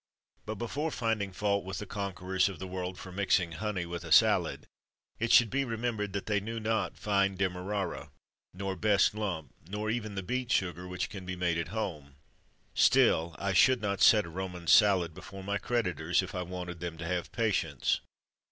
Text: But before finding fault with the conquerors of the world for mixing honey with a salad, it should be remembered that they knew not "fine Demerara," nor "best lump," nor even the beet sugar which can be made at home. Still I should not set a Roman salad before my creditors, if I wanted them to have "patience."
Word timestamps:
But 0.47 0.55
before 0.55 0.89
finding 0.89 1.31
fault 1.31 1.63
with 1.63 1.77
the 1.77 1.85
conquerors 1.85 2.49
of 2.49 2.57
the 2.57 2.65
world 2.65 2.97
for 2.97 3.11
mixing 3.11 3.51
honey 3.51 3.85
with 3.85 4.03
a 4.03 4.11
salad, 4.11 4.65
it 5.19 5.31
should 5.31 5.51
be 5.51 5.63
remembered 5.63 6.11
that 6.13 6.25
they 6.25 6.39
knew 6.39 6.59
not 6.59 6.97
"fine 6.97 7.35
Demerara," 7.35 8.09
nor 8.51 8.75
"best 8.75 9.13
lump," 9.13 9.53
nor 9.69 9.91
even 9.91 10.15
the 10.15 10.23
beet 10.23 10.51
sugar 10.51 10.87
which 10.87 11.07
can 11.07 11.23
be 11.23 11.35
made 11.35 11.59
at 11.59 11.67
home. 11.67 12.15
Still 12.73 13.35
I 13.37 13.53
should 13.53 13.79
not 13.79 14.01
set 14.01 14.25
a 14.25 14.29
Roman 14.29 14.65
salad 14.65 15.13
before 15.13 15.43
my 15.43 15.59
creditors, 15.59 16.23
if 16.23 16.33
I 16.33 16.41
wanted 16.41 16.79
them 16.79 16.97
to 16.97 17.05
have 17.05 17.31
"patience." 17.31 17.99